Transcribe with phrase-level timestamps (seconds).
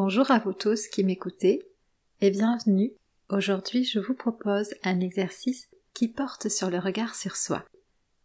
[0.00, 1.66] Bonjour à vous tous qui m'écoutez
[2.20, 2.92] et bienvenue.
[3.30, 7.64] Aujourd'hui, je vous propose un exercice qui porte sur le regard sur soi.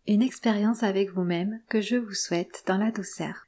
[0.06, 3.48] Une expérience avec vous-même que je vous souhaite dans la douceur.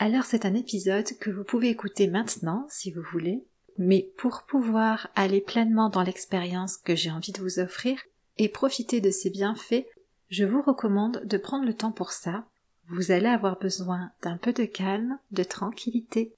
[0.00, 3.44] Alors c'est un épisode que vous pouvez écouter maintenant si vous voulez,
[3.78, 8.00] mais pour pouvoir aller pleinement dans l'expérience que j'ai envie de vous offrir
[8.38, 9.86] et profiter de ses bienfaits,
[10.28, 12.46] je vous recommande de prendre le temps pour ça.
[12.88, 16.34] Vous allez avoir besoin d'un peu de calme, de tranquillité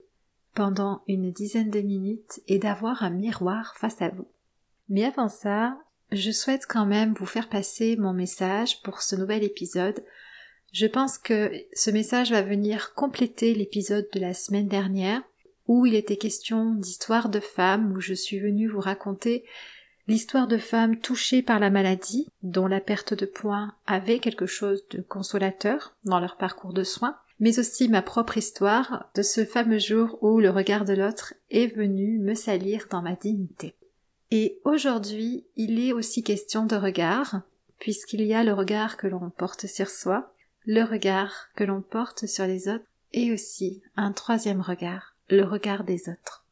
[0.54, 4.28] pendant une dizaine de minutes et d'avoir un miroir face à vous.
[4.88, 5.78] Mais avant ça,
[6.12, 10.02] je souhaite quand même vous faire passer mon message pour ce nouvel épisode.
[10.72, 15.22] Je pense que ce message va venir compléter l'épisode de la semaine dernière
[15.68, 19.44] où il était question d'histoire de femmes, où je suis venue vous raconter
[20.08, 24.82] l'histoire de femmes touchées par la maladie, dont la perte de poids avait quelque chose
[24.90, 29.78] de consolateur dans leur parcours de soins, mais aussi ma propre histoire de ce fameux
[29.78, 33.74] jour où le regard de l'autre est venu me salir dans ma dignité.
[34.30, 37.40] Et aujourd'hui, il est aussi question de regard,
[37.80, 40.32] puisqu'il y a le regard que l'on porte sur soi,
[40.66, 45.82] le regard que l'on porte sur les autres, et aussi un troisième regard, le regard
[45.82, 46.44] des autres.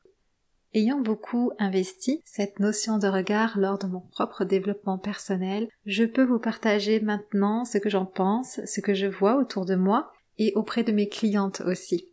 [0.75, 6.25] Ayant beaucoup investi cette notion de regard lors de mon propre développement personnel, je peux
[6.25, 10.53] vous partager maintenant ce que j'en pense, ce que je vois autour de moi, et
[10.55, 12.09] auprès de mes clientes aussi.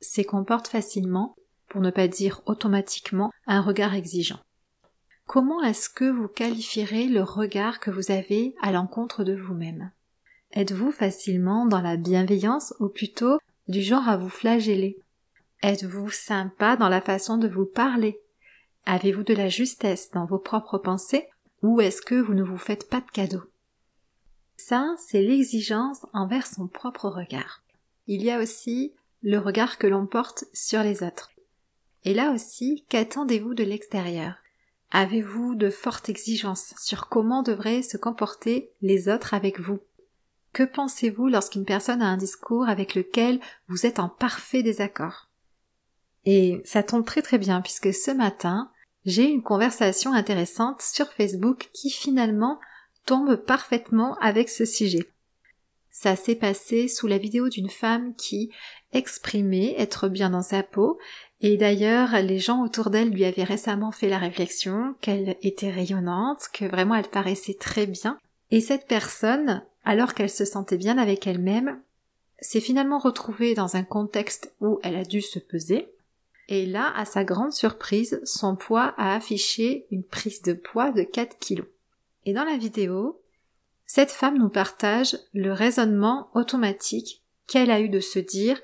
[0.00, 1.36] C'est qu'on porte facilement,
[1.68, 4.40] pour ne pas dire automatiquement, un regard exigeant.
[5.26, 9.92] Comment est-ce que vous qualifierez le regard que vous avez à l'encontre de vous-même?
[10.52, 14.98] Êtes-vous facilement dans la bienveillance ou plutôt du genre à vous flageller?
[15.62, 18.18] Êtes-vous sympa dans la façon de vous parler?
[18.86, 21.28] Avez-vous de la justesse dans vos propres pensées?
[21.62, 23.44] Ou est-ce que vous ne vous faites pas de cadeaux?
[24.98, 27.62] C'est l'exigence envers son propre regard.
[28.06, 31.30] Il y a aussi le regard que l'on porte sur les autres.
[32.04, 34.34] Et là aussi, qu'attendez-vous de l'extérieur?
[34.90, 39.78] Avez-vous de fortes exigences sur comment devraient se comporter les autres avec vous?
[40.52, 43.38] Que pensez-vous lorsqu'une personne a un discours avec lequel
[43.68, 45.28] vous êtes en parfait désaccord?
[46.24, 48.70] Et ça tombe très très bien puisque ce matin,
[49.04, 52.58] j'ai une conversation intéressante sur Facebook qui finalement
[53.06, 55.10] tombe parfaitement avec ce sujet.
[55.90, 58.50] Ça s'est passé sous la vidéo d'une femme qui
[58.92, 60.98] exprimait être bien dans sa peau,
[61.40, 66.48] et d'ailleurs les gens autour d'elle lui avaient récemment fait la réflexion qu'elle était rayonnante,
[66.52, 68.18] que vraiment elle paraissait très bien,
[68.50, 71.80] et cette personne, alors qu'elle se sentait bien avec elle-même,
[72.40, 75.88] s'est finalement retrouvée dans un contexte où elle a dû se peser,
[76.48, 81.02] et là, à sa grande surprise, son poids a affiché une prise de poids de
[81.02, 81.66] 4 kilos.
[82.30, 83.20] Et dans la vidéo,
[83.86, 88.60] cette femme nous partage le raisonnement automatique qu'elle a eu de se dire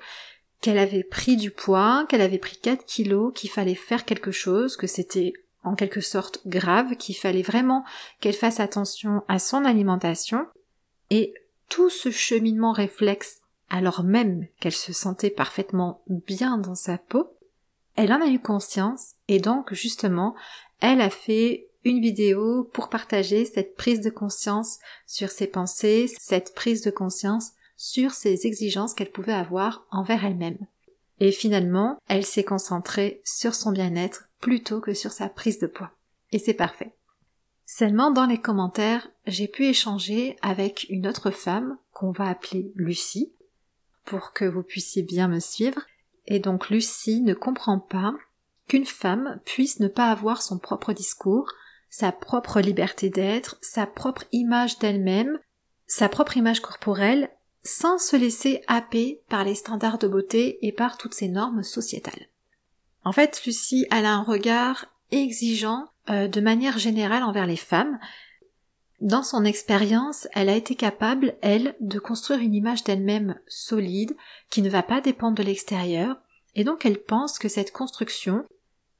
[0.61, 4.77] qu'elle avait pris du poids, qu'elle avait pris 4 kilos, qu'il fallait faire quelque chose,
[4.77, 5.33] que c'était
[5.65, 7.83] en quelque sorte grave, qu'il fallait vraiment
[8.21, 10.47] qu'elle fasse attention à son alimentation,
[11.09, 11.33] et
[11.67, 17.35] tout ce cheminement réflexe, alors même qu'elle se sentait parfaitement bien dans sa peau,
[17.97, 20.35] elle en a eu conscience, et donc justement,
[20.79, 26.53] elle a fait une vidéo pour partager cette prise de conscience sur ses pensées, cette
[26.53, 30.57] prise de conscience sur ses exigences qu'elle pouvait avoir envers elle-même.
[31.19, 35.91] Et finalement, elle s'est concentrée sur son bien-être plutôt que sur sa prise de poids.
[36.31, 36.93] Et c'est parfait.
[37.65, 43.33] Seulement dans les commentaires, j'ai pu échanger avec une autre femme qu'on va appeler Lucie,
[44.05, 45.81] pour que vous puissiez bien me suivre.
[46.27, 48.13] Et donc Lucie ne comprend pas
[48.67, 51.51] qu'une femme puisse ne pas avoir son propre discours,
[51.99, 55.39] sa propre liberté d'être, sa propre image d'elle-même,
[55.87, 57.31] sa propre image corporelle,
[57.63, 62.27] sans se laisser happer par les standards de beauté et par toutes ces normes sociétales.
[63.03, 67.97] En fait, Lucie, a un regard exigeant euh, de manière générale envers les femmes.
[69.01, 74.15] Dans son expérience, elle a été capable, elle, de construire une image d'elle-même solide,
[74.51, 76.17] qui ne va pas dépendre de l'extérieur,
[76.53, 78.45] et donc elle pense que cette construction,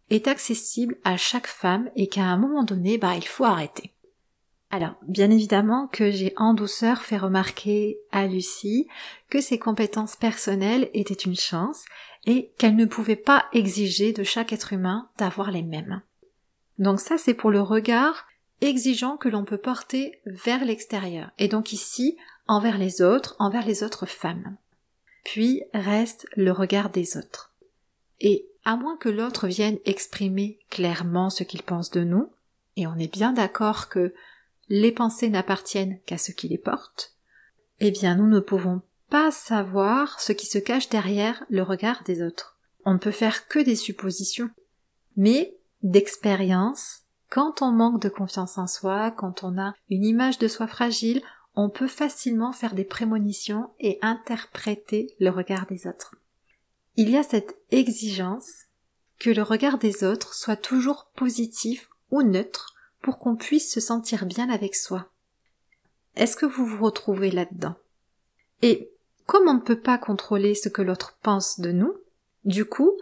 [0.09, 3.93] est accessible à chaque femme et qu'à un moment donné, bah, il faut arrêter.
[4.69, 8.87] Alors, bien évidemment que j'ai en douceur fait remarquer à Lucie
[9.29, 11.85] que ses compétences personnelles étaient une chance
[12.25, 16.01] et qu'elle ne pouvait pas exiger de chaque être humain d'avoir les mêmes.
[16.79, 18.27] Donc ça, c'est pour le regard
[18.59, 22.17] exigeant que l'on peut porter vers l'extérieur, et donc ici,
[22.47, 24.57] envers les autres, envers les autres femmes.
[25.23, 27.53] Puis reste le regard des autres.
[28.19, 32.29] Et à moins que l'autre vienne exprimer clairement ce qu'il pense de nous,
[32.75, 34.13] et on est bien d'accord que
[34.67, 37.15] les pensées n'appartiennent qu'à ceux qui les portent,
[37.79, 42.21] eh bien nous ne pouvons pas savoir ce qui se cache derrière le regard des
[42.21, 42.57] autres.
[42.83, 44.49] on ne peut faire que des suppositions.
[45.15, 50.49] Mais d'expérience, quand on manque de confiance en soi, quand on a une image de
[50.49, 51.21] soi fragile,
[51.55, 56.16] on peut facilement faire des prémonitions et interpréter le regard des autres.
[56.99, 58.49] Il y a cette exigence
[59.19, 62.73] que le regard des autres soit toujours positif ou neutre
[63.03, 65.11] pour qu'on puisse se sentir bien avec soi.
[66.15, 67.75] Est-ce que vous vous retrouvez là-dedans?
[68.63, 68.89] Et
[69.27, 71.93] comme on ne peut pas contrôler ce que l'autre pense de nous,
[72.45, 72.93] du coup,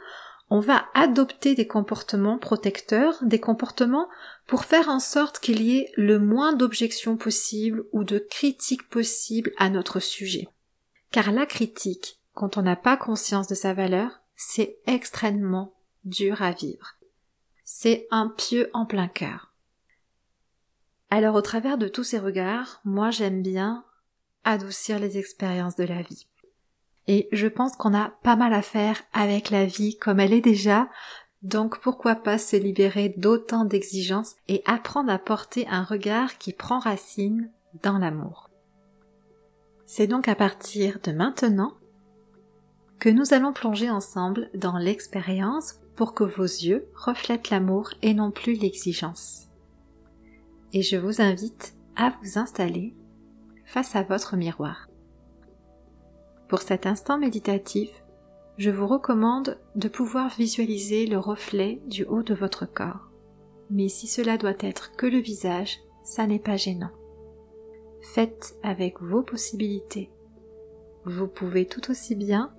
[0.50, 4.09] on va adopter des comportements protecteurs, des comportements
[4.45, 9.53] pour faire en sorte qu'il y ait le moins d'objections possibles ou de critiques possibles
[9.57, 10.50] à notre sujet.
[11.12, 15.74] Car la critique, quand on n'a pas conscience de sa valeur, c'est extrêmement
[16.04, 16.96] dur à vivre.
[17.64, 19.54] C'est un pieu en plein cœur.
[21.10, 23.86] Alors au travers de tous ces regards, moi j'aime bien
[24.44, 26.28] adoucir les expériences de la vie.
[27.08, 30.42] Et je pense qu'on a pas mal à faire avec la vie comme elle est
[30.42, 30.90] déjà,
[31.42, 36.80] donc pourquoi pas se libérer d'autant d'exigences et apprendre à porter un regard qui prend
[36.80, 37.50] racine
[37.81, 38.50] dans l'amour.
[39.86, 41.78] C'est donc à partir de maintenant
[43.00, 48.31] que nous allons plonger ensemble dans l'expérience pour que vos yeux reflètent l'amour et non
[48.31, 49.45] plus l'exigence
[50.75, 52.94] et je vous invite à vous installer
[53.63, 54.89] face à votre miroir.
[56.50, 57.89] Pour cet instant méditatif,
[58.57, 63.09] je vous recommande de pouvoir visualiser le reflet du haut de votre corps.
[63.69, 66.92] Mais si cela doit être que le visage, ça n'est pas gênant.
[68.01, 70.12] Faites avec vos possibilités.
[71.06, 72.53] Vous pouvez tout aussi bien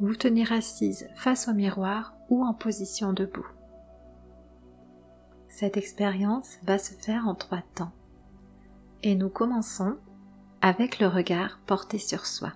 [0.00, 3.46] vous tenir assise face au miroir ou en position debout.
[5.48, 7.92] Cette expérience va se faire en trois temps.
[9.02, 9.96] Et nous commençons
[10.60, 12.52] avec le regard porté sur soi.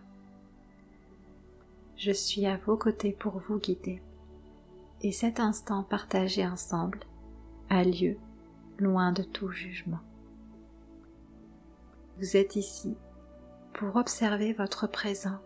[1.96, 4.02] Je suis à vos côtés pour vous guider.
[5.02, 7.00] Et cet instant partagé ensemble
[7.70, 8.18] a lieu
[8.78, 10.00] loin de tout jugement.
[12.18, 12.96] Vous êtes ici
[13.72, 15.38] pour observer votre présent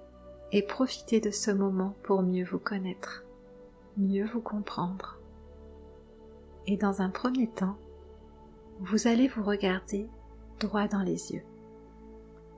[0.54, 3.24] et profiter de ce moment pour mieux vous connaître,
[3.96, 5.18] mieux vous comprendre
[6.68, 7.76] et dans un premier temps,
[8.78, 10.08] vous allez vous regarder
[10.60, 11.42] droit dans les yeux,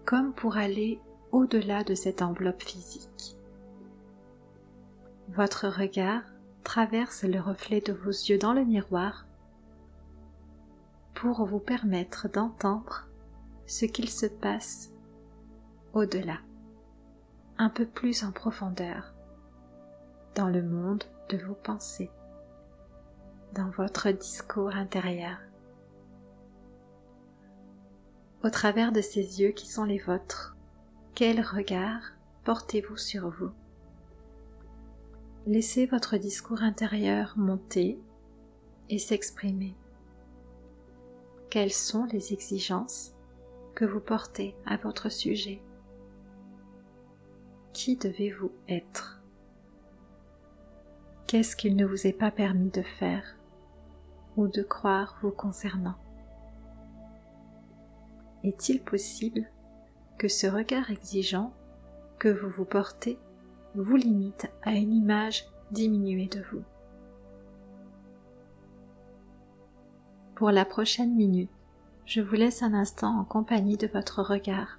[0.05, 1.01] comme pour aller
[1.33, 3.39] au-delà de cette enveloppe physique.
[5.31, 6.23] Votre regard
[6.65, 9.27] traverse le reflet de vos yeux dans le miroir
[11.15, 13.09] pour vous permettre d'entendre
[13.65, 14.93] ce qu'il se passe
[15.95, 16.39] au-delà,
[17.59, 19.15] un peu plus en profondeur,
[20.35, 22.11] dans le monde de vos pensées
[23.57, 25.39] dans votre discours intérieur.
[28.45, 30.57] Au travers de ces yeux qui sont les vôtres,
[31.15, 32.03] quel regard
[32.45, 33.51] portez-vous sur vous?
[35.47, 37.99] Laissez votre discours intérieur monter
[38.91, 39.75] et s'exprimer.
[41.49, 43.15] Quelles sont les exigences
[43.75, 45.63] que vous portez à votre sujet?
[47.77, 49.21] Qui devez-vous être?
[51.27, 53.37] Qu'est-ce qu'il ne vous est pas permis de faire
[54.39, 55.97] ou de croire vous concernant?
[58.45, 59.47] Est-il possible
[60.17, 61.53] que ce regard exigeant
[62.19, 63.19] que vous vous portez
[63.75, 66.63] vous limite à une image diminuée de vous?
[70.35, 71.51] Pour la prochaine minute,
[72.07, 74.79] je vous laisse un instant en compagnie de votre regard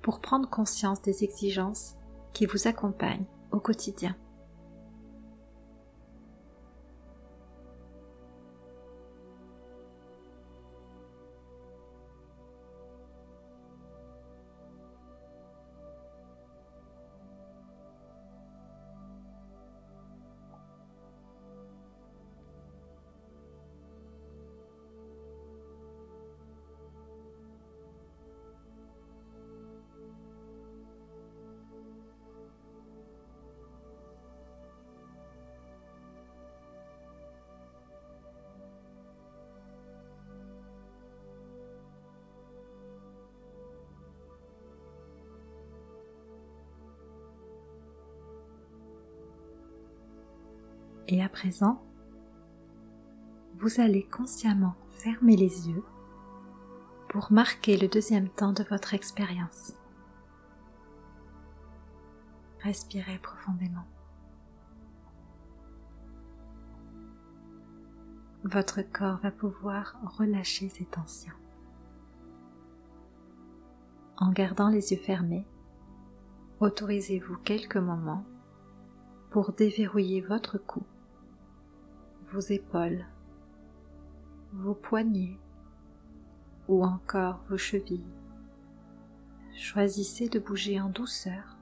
[0.00, 1.96] pour prendre conscience des exigences
[2.32, 4.16] qui vous accompagnent au quotidien.
[51.12, 51.82] Et à présent,
[53.58, 55.82] vous allez consciemment fermer les yeux
[57.08, 59.74] pour marquer le deuxième temps de votre expérience.
[62.60, 63.86] Respirez profondément.
[68.44, 71.34] Votre corps va pouvoir relâcher ses tensions.
[74.16, 75.44] En gardant les yeux fermés,
[76.60, 78.24] autorisez-vous quelques moments
[79.30, 80.84] pour déverrouiller votre cou,
[82.32, 83.04] vos épaules,
[84.52, 85.38] vos poignets
[86.68, 88.06] ou encore vos chevilles.
[89.52, 91.56] Choisissez de bouger en douceur.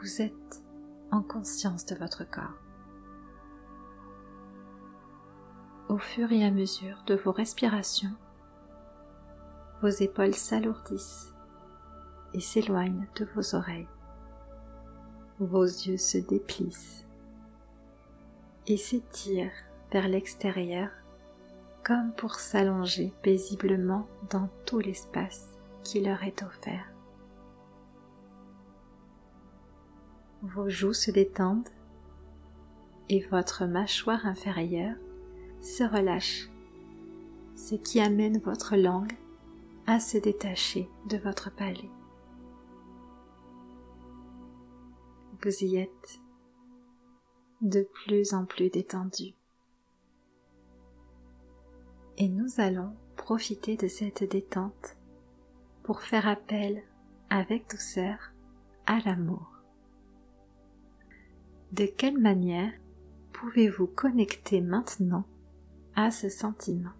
[0.00, 0.62] Vous êtes
[1.10, 2.62] en conscience de votre corps.
[5.88, 8.16] Au fur et à mesure de vos respirations,
[9.82, 11.34] vos épaules s'alourdissent
[12.32, 13.88] et s'éloignent de vos oreilles.
[15.38, 17.05] Vos yeux se déplissent
[18.66, 19.52] et s'étirent
[19.92, 20.88] vers l'extérieur
[21.84, 26.92] comme pour s'allonger paisiblement dans tout l'espace qui leur est offert.
[30.42, 31.68] Vos joues se détendent
[33.08, 34.96] et votre mâchoire inférieure
[35.60, 36.48] se relâche,
[37.54, 39.16] ce qui amène votre langue
[39.86, 41.90] à se détacher de votre palais.
[45.42, 46.20] Vous y êtes
[47.66, 49.34] de plus en plus détendu
[52.18, 54.96] et nous allons profiter de cette détente
[55.82, 56.82] pour faire appel
[57.30, 58.32] avec douceur
[58.86, 59.52] à l'amour.
[61.72, 62.72] De quelle manière
[63.32, 65.24] pouvez-vous connecter maintenant
[65.94, 66.92] à ce sentiment?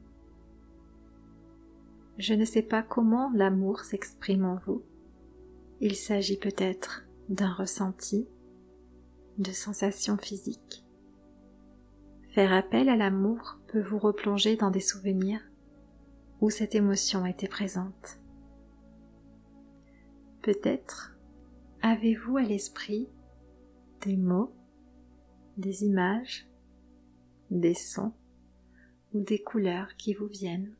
[2.18, 4.82] Je ne sais pas comment l'amour s'exprime en vous.
[5.80, 8.26] Il s'agit peut-être d'un ressenti,
[9.38, 10.84] de sensations physiques.
[12.30, 15.40] Faire appel à l'amour peut vous replonger dans des souvenirs
[16.40, 18.20] où cette émotion était présente.
[20.42, 21.16] Peut-être
[21.82, 23.08] avez-vous à l'esprit
[24.02, 24.54] des mots,
[25.56, 26.46] des images,
[27.50, 28.12] des sons
[29.12, 30.76] ou des couleurs qui vous viennent.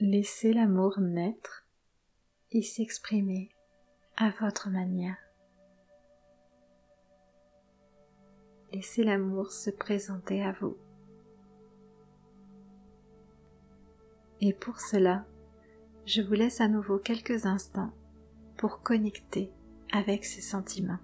[0.00, 1.66] Laissez l'amour naître
[2.52, 3.50] et s'exprimer
[4.16, 5.23] à votre manière.
[8.74, 10.76] Laissez l'amour se présenter à vous.
[14.40, 15.24] Et pour cela,
[16.06, 17.92] je vous laisse à nouveau quelques instants
[18.56, 19.52] pour connecter
[19.92, 20.98] avec ces sentiments.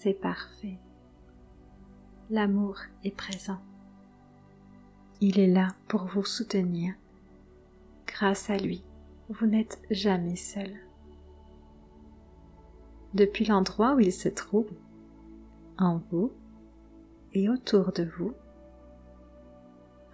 [0.00, 0.78] C'est parfait.
[2.30, 3.58] L'amour est présent.
[5.20, 6.94] Il est là pour vous soutenir.
[8.06, 8.84] Grâce à lui,
[9.28, 10.70] vous n'êtes jamais seul.
[13.14, 14.70] Depuis l'endroit où il se trouve,
[15.78, 16.30] en vous
[17.32, 18.34] et autour de vous,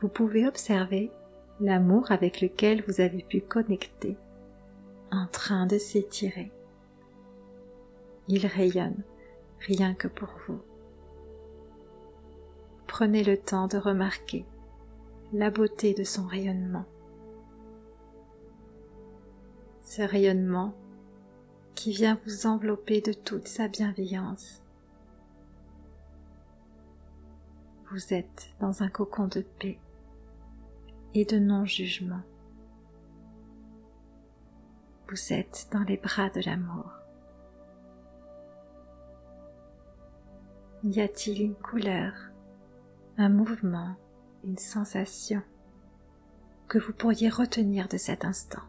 [0.00, 1.10] vous pouvez observer
[1.60, 4.16] l'amour avec lequel vous avez pu connecter
[5.12, 6.52] en train de s'étirer.
[8.28, 9.02] Il rayonne
[9.66, 10.60] rien que pour vous.
[12.86, 14.44] Prenez le temps de remarquer
[15.32, 16.84] la beauté de son rayonnement.
[19.80, 20.74] Ce rayonnement
[21.74, 24.62] qui vient vous envelopper de toute sa bienveillance.
[27.90, 29.78] Vous êtes dans un cocon de paix
[31.14, 32.22] et de non-jugement.
[35.08, 37.03] Vous êtes dans les bras de l'amour.
[40.86, 42.12] Y a-t-il une couleur,
[43.16, 43.96] un mouvement,
[44.44, 45.40] une sensation
[46.68, 48.60] que vous pourriez retenir de cet instant?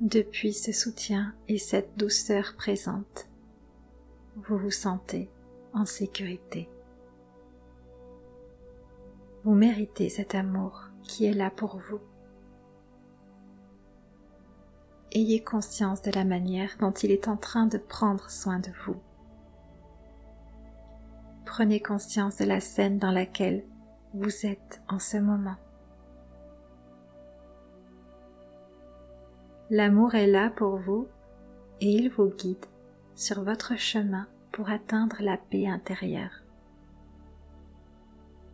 [0.00, 3.28] Depuis ce soutien et cette douceur présente,
[4.36, 5.28] vous vous sentez
[5.74, 6.70] en sécurité.
[9.44, 12.00] Vous méritez cet amour qui est là pour vous
[15.14, 18.96] ayez conscience de la manière dont il est en train de prendre soin de vous.
[21.46, 23.64] Prenez conscience de la scène dans laquelle
[24.12, 25.56] vous êtes en ce moment.
[29.70, 31.06] L'amour est là pour vous
[31.80, 32.66] et il vous guide
[33.14, 36.42] sur votre chemin pour atteindre la paix intérieure.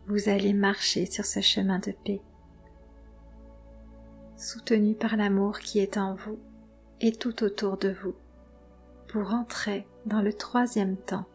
[0.07, 2.21] Vous allez marcher sur ce chemin de paix,
[4.35, 6.39] soutenu par l'amour qui est en vous
[7.01, 8.15] et tout autour de vous
[9.07, 11.25] pour entrer dans le troisième temps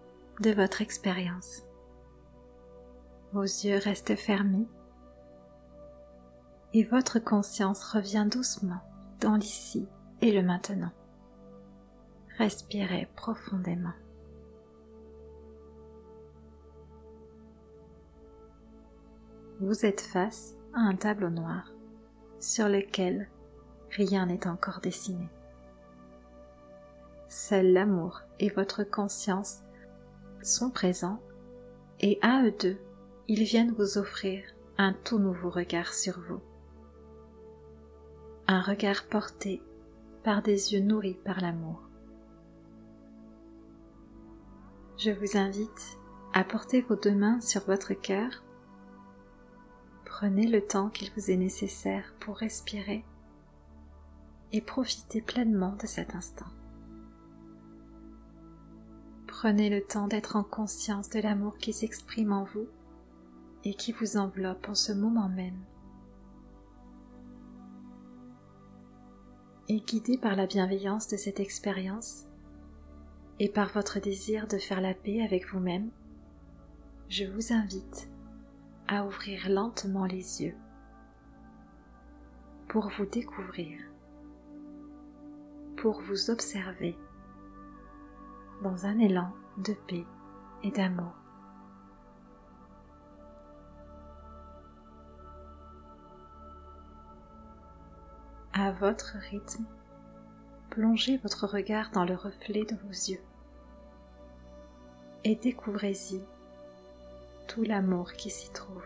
[0.41, 1.65] de votre expérience.
[3.33, 4.69] Vos yeux restent fermés
[6.73, 8.81] et votre conscience revient doucement
[9.21, 9.87] dans l'ici
[10.23, 10.93] et le maintenant.
[12.39, 13.95] Respirez profondément.
[19.61, 21.73] Vous êtes face à un tableau noir
[22.39, 23.29] sur lequel
[23.91, 25.29] rien n'est encore dessiné.
[27.39, 29.59] Seul l'amour et votre conscience
[30.43, 31.21] sont présents
[32.01, 32.79] et à eux deux,
[33.29, 34.43] ils viennent vous offrir
[34.79, 36.41] un tout nouveau regard sur vous.
[38.49, 39.63] Un regard porté
[40.25, 41.83] par des yeux nourris par l'amour.
[44.97, 45.99] Je vous invite
[46.33, 48.45] à porter vos deux mains sur votre cœur.
[50.07, 53.05] Prenez le temps qu'il vous est nécessaire pour respirer
[54.53, 56.47] et profitez pleinement de cet instant.
[59.39, 62.67] Prenez le temps d'être en conscience de l'amour qui s'exprime en vous
[63.65, 65.61] et qui vous enveloppe en ce moment même.
[69.69, 72.25] Et guidé par la bienveillance de cette expérience
[73.39, 75.91] et par votre désir de faire la paix avec vous-même,
[77.11, 78.09] je vous invite
[78.89, 80.57] à ouvrir lentement les yeux
[82.69, 83.79] pour vous découvrir,
[85.77, 86.97] pour vous observer
[88.63, 90.05] dans un élan de paix
[90.63, 91.15] et d'amour.
[98.53, 99.65] À votre rythme,
[100.71, 103.21] plongez votre regard dans le reflet de vos yeux
[105.25, 106.23] et découvrez-y
[107.49, 108.85] tout l'amour qui s'y trouve.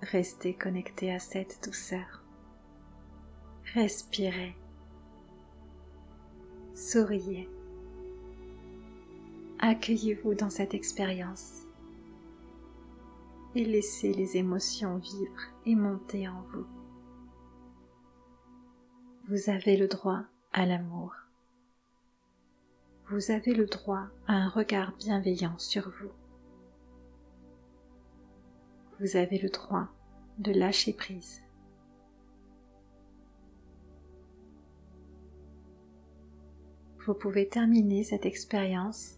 [0.00, 2.22] Restez connecté à cette douceur.
[3.74, 4.56] Respirez
[6.82, 7.48] souriez.
[9.60, 11.62] Accueillez-vous dans cette expérience
[13.54, 16.66] et laissez les émotions vivre et monter en vous.
[19.28, 21.14] Vous avez le droit à l'amour.
[23.08, 26.10] Vous avez le droit à un regard bienveillant sur vous.
[28.98, 29.86] Vous avez le droit
[30.38, 31.41] de lâcher prise.
[37.06, 39.16] Vous pouvez terminer cette expérience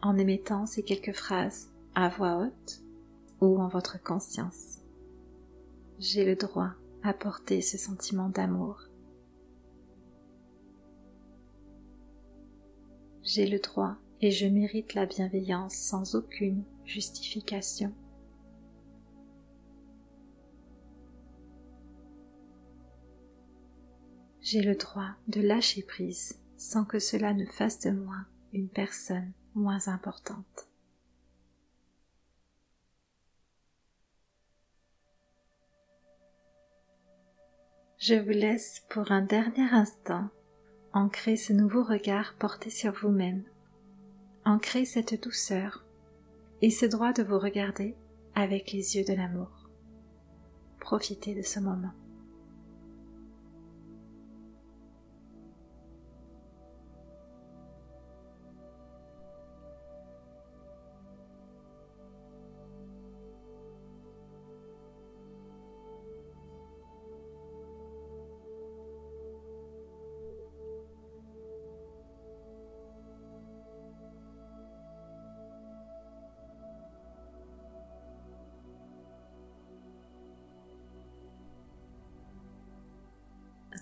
[0.00, 2.82] en émettant ces quelques phrases à voix haute
[3.40, 4.78] ou en votre conscience.
[5.98, 8.80] J'ai le droit à porter ce sentiment d'amour.
[13.22, 17.92] J'ai le droit et je mérite la bienveillance sans aucune justification.
[24.40, 28.16] J'ai le droit de lâcher prise sans que cela ne fasse de moi
[28.52, 30.68] une personne moins importante.
[37.98, 40.28] Je vous laisse pour un dernier instant
[40.92, 43.44] ancrer ce nouveau regard porté sur vous-même,
[44.44, 45.84] ancrer cette douceur
[46.62, 47.96] et ce droit de vous regarder
[48.34, 49.68] avec les yeux de l'amour.
[50.80, 51.92] Profitez de ce moment.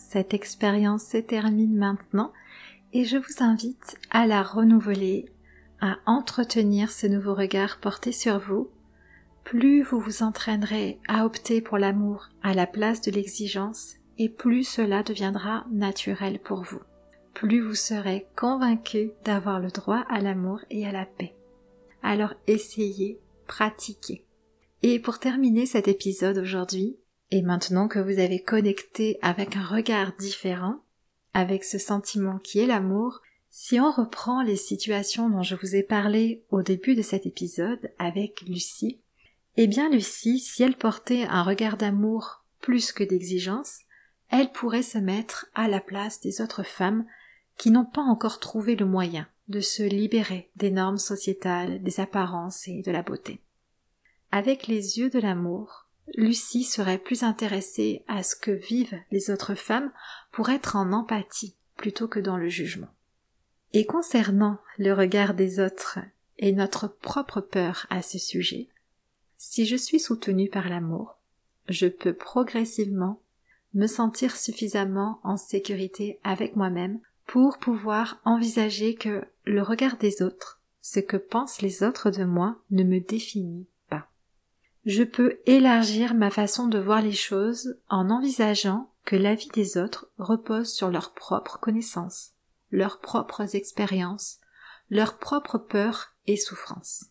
[0.09, 2.33] Cette expérience se termine maintenant
[2.93, 5.27] et je vous invite à la renouveler,
[5.81, 8.71] à entretenir ce nouveau regard porté sur vous.
[9.43, 14.63] Plus vous vous entraînerez à opter pour l'amour à la place de l'exigence et plus
[14.63, 16.81] cela deviendra naturel pour vous.
[17.35, 21.35] Plus vous serez convaincu d'avoir le droit à l'amour et à la paix.
[22.05, 24.25] Alors essayez, pratiquez.
[24.85, 26.97] Et pour terminer cet épisode aujourd'hui,
[27.31, 30.81] et maintenant que vous avez connecté avec un regard différent,
[31.35, 35.83] avec ce sentiment qui est l'amour, si on reprend les situations dont je vous ai
[35.83, 39.01] parlé au début de cet épisode avec Lucie,
[39.57, 43.81] eh bien Lucie, si elle portait un regard d'amour plus que d'exigence,
[44.31, 47.07] elle pourrait se mettre à la place des autres femmes
[47.57, 52.67] qui n'ont pas encore trouvé le moyen de se libérer des normes sociétales, des apparences
[52.69, 53.41] et de la beauté.
[54.33, 59.55] Avec les yeux de l'amour, Lucie serait plus intéressée à ce que vivent les autres
[59.55, 59.93] femmes
[60.33, 62.89] pour être en empathie plutôt que dans le jugement.
[63.73, 65.99] Et concernant le regard des autres
[66.39, 68.69] et notre propre peur à ce sujet,
[69.37, 71.19] si je suis soutenue par l'amour,
[71.69, 73.21] je peux progressivement
[73.75, 80.61] me sentir suffisamment en sécurité avec moi-même pour pouvoir envisager que le regard des autres,
[80.81, 83.67] ce que pensent les autres de moi, ne me définit.
[84.87, 89.79] Je peux élargir ma façon de voir les choses en envisageant que la vie des
[89.79, 92.35] autres repose sur leurs propres connaissances,
[92.71, 94.39] leurs propres expériences,
[94.89, 97.07] leurs propres peurs et souffrances.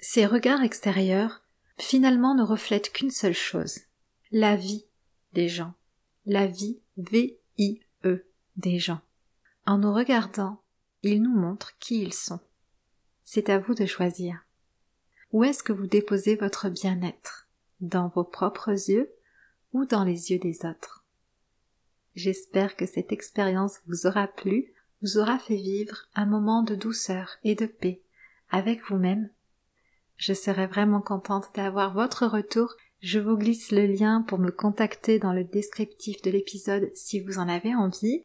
[0.00, 1.42] Ces regards extérieurs
[1.78, 3.78] finalement ne reflètent qu'une seule chose,
[4.32, 4.84] la vie
[5.32, 5.74] des gens,
[6.26, 9.00] la vie V-I-E des gens.
[9.64, 10.60] En nous regardant,
[11.02, 12.40] ils nous montrent qui ils sont.
[13.22, 14.44] C'est à vous de choisir.
[15.34, 17.48] Où est-ce que vous déposez votre bien-être?
[17.80, 19.10] Dans vos propres yeux
[19.72, 21.04] ou dans les yeux des autres?
[22.14, 27.32] J'espère que cette expérience vous aura plu, vous aura fait vivre un moment de douceur
[27.42, 28.00] et de paix
[28.48, 29.28] avec vous-même.
[30.16, 35.18] Je serais vraiment contente d'avoir votre retour je vous glisse le lien pour me contacter
[35.18, 38.22] dans le descriptif de l'épisode si vous en avez envie.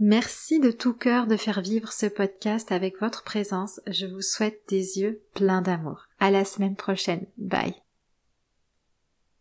[0.00, 3.82] Merci de tout cœur de faire vivre ce podcast avec votre présence.
[3.86, 6.07] Je vous souhaite des yeux pleins d'amour.
[6.20, 7.26] À la semaine prochaine.
[7.36, 7.74] Bye.